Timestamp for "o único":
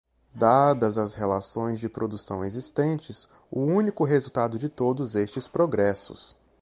3.51-4.03